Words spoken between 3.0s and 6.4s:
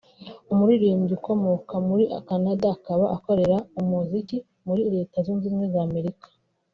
akorera muzika muri Leta Zunze Ubumwe za Amerika